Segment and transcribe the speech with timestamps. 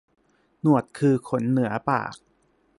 [0.61, 2.15] หนวดคือขนเหนือปาก